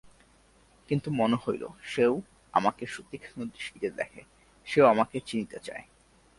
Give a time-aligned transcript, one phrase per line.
[0.89, 2.13] কিন্তু মনে হইল, সেও
[2.53, 4.21] আমাকে সুতীক্ষ্ণ দৃষ্টিতে দেখে,
[4.67, 5.85] সেও আমাকে চিনিতে চায়।